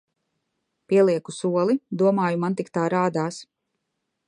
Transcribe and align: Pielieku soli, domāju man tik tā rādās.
Pielieku 0.93 1.35
soli, 1.35 1.77
domāju 2.03 2.41
man 2.45 2.59
tik 2.63 2.73
tā 2.79 2.89
rādās. 2.95 3.41